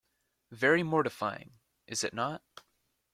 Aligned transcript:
Very 0.49 0.81
mortifying, 0.81 1.59
is 1.85 2.03
it 2.03 2.11
not? 2.15 2.41